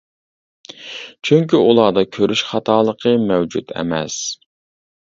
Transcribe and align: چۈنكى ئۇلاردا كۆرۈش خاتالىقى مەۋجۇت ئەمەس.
چۈنكى 1.29 1.59
ئۇلاردا 1.65 2.05
كۆرۈش 2.17 2.45
خاتالىقى 2.49 3.17
مەۋجۇت 3.29 3.77
ئەمەس. 3.79 4.23